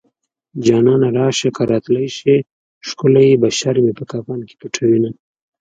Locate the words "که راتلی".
1.55-2.07